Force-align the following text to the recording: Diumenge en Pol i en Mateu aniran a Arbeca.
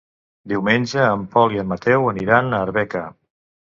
Diumenge 0.53 1.03
en 1.09 1.27
Pol 1.37 1.53
i 1.57 1.61
en 1.65 1.69
Mateu 1.73 2.09
aniran 2.15 2.51
a 2.51 2.63
Arbeca. 2.69 3.05